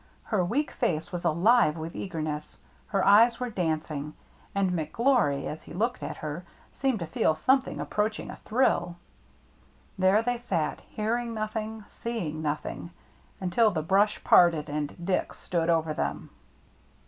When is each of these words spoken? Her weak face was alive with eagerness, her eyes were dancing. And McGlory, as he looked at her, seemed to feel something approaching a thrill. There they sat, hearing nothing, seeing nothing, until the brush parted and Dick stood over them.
Her 0.23 0.43
weak 0.43 0.71
face 0.71 1.11
was 1.11 1.23
alive 1.25 1.77
with 1.77 1.95
eagerness, 1.95 2.57
her 2.87 3.05
eyes 3.05 3.39
were 3.39 3.51
dancing. 3.51 4.15
And 4.55 4.71
McGlory, 4.71 5.45
as 5.45 5.61
he 5.61 5.75
looked 5.75 6.01
at 6.01 6.17
her, 6.17 6.43
seemed 6.71 6.97
to 7.01 7.05
feel 7.05 7.35
something 7.35 7.79
approaching 7.79 8.31
a 8.31 8.37
thrill. 8.37 8.95
There 9.99 10.23
they 10.23 10.39
sat, 10.39 10.79
hearing 10.79 11.35
nothing, 11.35 11.83
seeing 11.85 12.41
nothing, 12.41 12.89
until 13.39 13.69
the 13.69 13.83
brush 13.83 14.23
parted 14.23 14.71
and 14.71 15.05
Dick 15.05 15.35
stood 15.35 15.69
over 15.69 15.93
them. 15.93 16.31